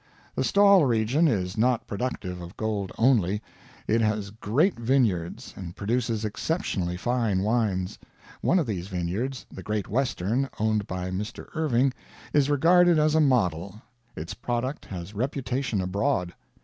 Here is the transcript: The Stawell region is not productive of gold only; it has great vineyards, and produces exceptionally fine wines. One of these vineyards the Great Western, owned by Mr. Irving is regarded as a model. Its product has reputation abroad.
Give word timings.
The 0.33 0.43
Stawell 0.43 0.83
region 0.85 1.27
is 1.27 1.59
not 1.59 1.85
productive 1.85 2.41
of 2.41 2.57
gold 2.57 2.91
only; 2.97 3.39
it 3.87 4.01
has 4.01 4.31
great 4.31 4.79
vineyards, 4.79 5.53
and 5.55 5.75
produces 5.75 6.25
exceptionally 6.25 6.97
fine 6.97 7.43
wines. 7.43 7.99
One 8.41 8.57
of 8.57 8.65
these 8.65 8.87
vineyards 8.87 9.45
the 9.51 9.61
Great 9.61 9.87
Western, 9.87 10.49
owned 10.59 10.87
by 10.87 11.11
Mr. 11.11 11.49
Irving 11.53 11.93
is 12.33 12.49
regarded 12.49 12.97
as 12.97 13.13
a 13.13 13.21
model. 13.21 13.79
Its 14.15 14.33
product 14.33 14.85
has 14.85 15.13
reputation 15.13 15.81
abroad. 15.81 16.33